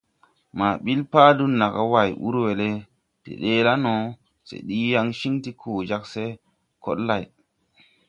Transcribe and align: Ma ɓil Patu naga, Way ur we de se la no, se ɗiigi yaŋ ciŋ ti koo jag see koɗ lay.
Ma 0.57 0.67
ɓil 0.83 1.01
Patu 1.11 1.43
naga, 1.59 1.81
Way 1.93 2.09
ur 2.25 2.35
we 2.43 2.51
de 2.59 2.69
se 3.39 3.51
la 3.65 3.73
no, 3.83 3.93
se 4.47 4.55
ɗiigi 4.67 4.91
yaŋ 4.95 5.07
ciŋ 5.19 5.33
ti 5.43 5.49
koo 5.61 5.79
jag 5.89 6.03
see 6.11 6.39
koɗ 6.83 6.97
lay. 7.07 7.23